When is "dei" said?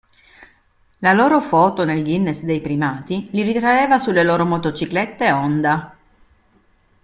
2.41-2.59